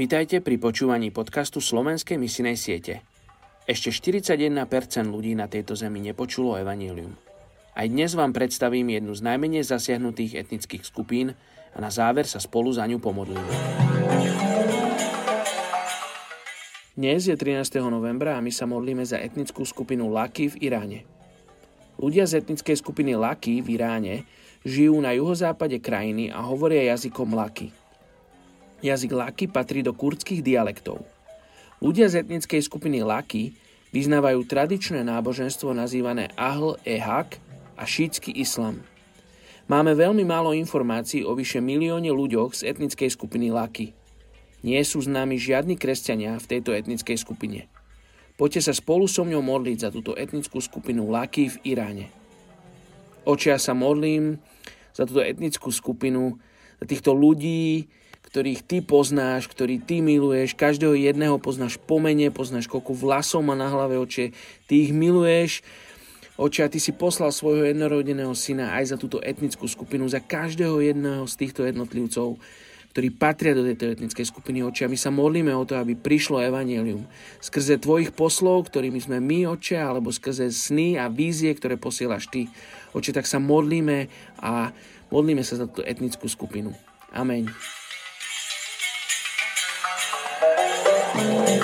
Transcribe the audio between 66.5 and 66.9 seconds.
a ty